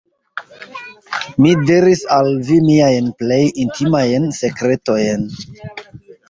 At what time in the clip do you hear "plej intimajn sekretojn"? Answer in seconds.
3.21-5.29